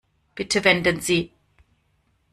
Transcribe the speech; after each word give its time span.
Bitte 0.33 0.63
wenden 0.63 0.99
Sie. 0.99 1.31